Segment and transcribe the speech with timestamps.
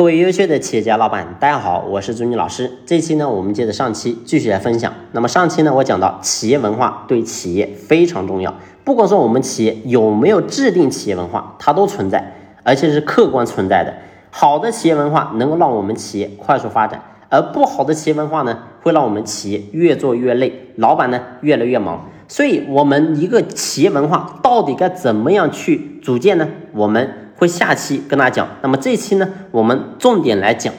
[0.00, 2.72] 各位优秀的企业家老板，大家好，我是朱妮老师。
[2.86, 4.94] 这期呢，我们接着上期继续来分享。
[5.12, 8.54] 那么上期呢，我讲到企业文化对企业非常重要。
[8.82, 12.32] 不管说我们企业有没有制定企业文化，它都存在，
[12.62, 13.92] 而且是客观存在的。
[14.30, 22.08] 好的企业文化能够让我们企业快速发展，而不好的企业文化呢，会让我们企业越做越累，老板呢越来越忙。
[22.26, 26.48] 所以，我们一个企业文化到底该怎么样去组建呢？
[26.72, 27.26] 我们。
[27.40, 30.74] 会下期跟大家讲，那么这期呢，我们重点来讲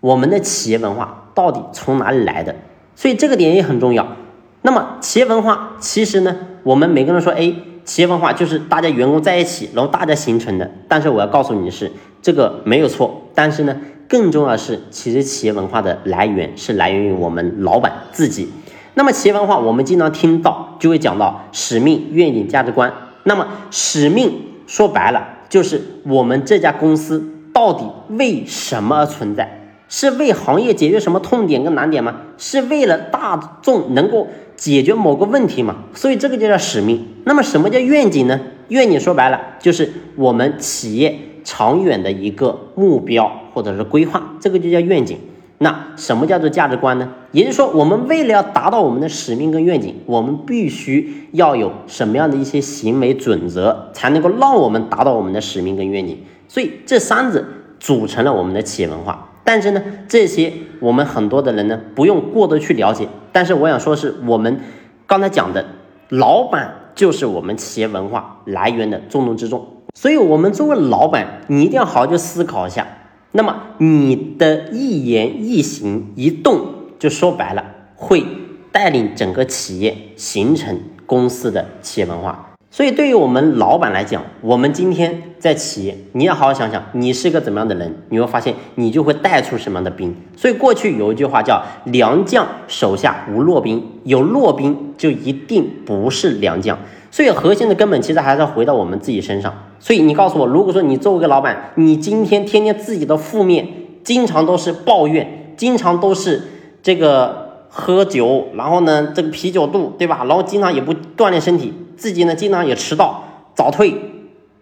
[0.00, 2.56] 我们的企业文化到底从哪里来的，
[2.96, 4.16] 所以这个点也很重要。
[4.62, 7.52] 那么企业文化其实呢，我们每个人说，哎，
[7.84, 10.70] 企业文化就是大家员工在一起，然后大家形成的。
[10.88, 13.22] 但是我要告诉你的是，这个没有错。
[13.34, 13.76] 但是呢，
[14.08, 18.50] 更重要的是，其实企业文化的来源是来源于我们老板自己。
[18.94, 22.90] 那么企业文化，我们经常听到就会讲到使命、愿景、价值观。
[23.24, 24.32] 那么使命
[24.66, 25.36] 说白了。
[25.50, 27.22] 就是我们这家公司
[27.52, 29.58] 到底为什么而存在？
[29.92, 32.20] 是为行业解决什么痛点跟难点吗？
[32.38, 35.78] 是为了大众能够解决某个问题吗？
[35.92, 37.04] 所以这个就叫使命。
[37.24, 38.40] 那么什么叫愿景呢？
[38.68, 45.18] 愿景说白了就是我们企业长远的一个目标或者是规划，这个就叫愿景。
[45.62, 47.06] 那什么叫做价值观呢？
[47.32, 56.18] 也就是说，我们为了要达到我们的使命跟愿景，我们必须要有什么样的一些行为准则，才能够让我们达到我们的使命跟愿景。
[56.48, 57.44] 所以这三者
[57.78, 59.28] 组成了我们的企业文化。
[59.44, 60.50] 但是呢，这些
[60.80, 63.06] 我们很多的人呢，不用过多去了解。
[63.30, 64.60] 但是我想说，是我们
[65.06, 65.62] 刚才讲的，
[66.08, 69.66] 老板就是我们企业文化来源的重中之重。
[69.94, 72.86] 所以，我们作为老板，你一定要好好去思考一下。
[73.32, 76.66] 那么你的一言一行一动，
[76.98, 77.64] 就说白了，
[77.94, 78.24] 会
[78.72, 82.46] 带领整个企业形成公司的企业文化。
[82.72, 90.14] 所以，对于我们老板来讲，我们今天在企业，你要好好想想，你是个怎么样的人，你会发现，你就会带出什么样的兵。
[90.36, 96.78] 所以，过去有一句话叫“良将手下无弱兵”，有弱兵就一定不是良将。
[97.10, 99.52] 所以，核心的根本其实还是要回到我们自己身上。
[99.82, 103.66] 所以，你告诉我，如果说你作为一个老板，你今天天天自己的负面，
[104.04, 106.42] 经常都是抱怨，经常都是
[106.82, 110.24] 这个喝酒，然后呢，这个啤酒肚，对吧？
[110.28, 113.24] 然后经常也不锻炼身体，自己呢经常也迟到、
[113.54, 113.94] 早退，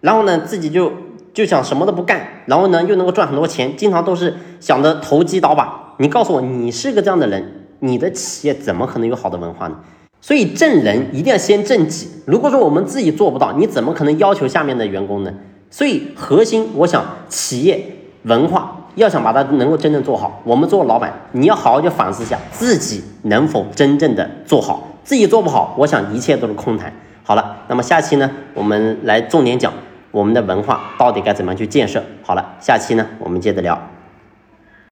[0.00, 0.92] 然后呢自己就
[1.34, 5.96] 就想什么都不干，然后呢又能够赚很多钱，经常都是想着投机倒把。
[5.98, 9.76] 你告诉我，你是个这样的人，你的企业怎么可能有好的文化呢？
[10.20, 12.08] 所以正人一定要先正己。
[12.26, 15.32] 如果说我们自己做不到，你怎么可能要求下面的员工呢？
[15.70, 17.80] 所以核心，我想企业
[18.24, 24.88] 文化要想把它能够真正做好，我们做老板，你要好好去反思一下自己能否真正的做好。
[25.04, 26.92] 自己做不好，我想一切都是空谈。
[27.22, 29.72] 好了，那么下期呢，我们来重点讲
[30.10, 32.02] 我们的文化到底该怎么样去建设。
[32.22, 33.78] 好了，下期呢，我们接着聊。